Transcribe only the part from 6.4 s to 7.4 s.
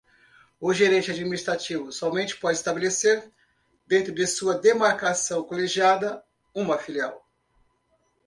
uma filial.